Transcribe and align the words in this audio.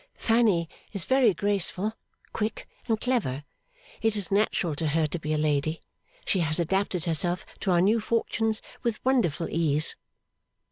Fanny 0.15 0.67
is 0.93 1.05
very 1.05 1.31
graceful, 1.31 1.93
quick, 2.33 2.67
and 2.87 2.99
clever. 2.99 3.43
It 4.01 4.15
is 4.15 4.31
natural 4.31 4.73
to 4.77 4.87
her 4.87 5.05
to 5.05 5.19
be 5.19 5.31
a 5.31 5.37
lady; 5.37 5.79
she 6.25 6.39
has 6.39 6.59
adapted 6.59 7.05
herself 7.05 7.45
to 7.59 7.69
our 7.69 7.81
new 7.81 7.99
fortunes 7.99 8.63
with 8.81 8.97
wonderful 9.05 9.47
ease. 9.51 9.95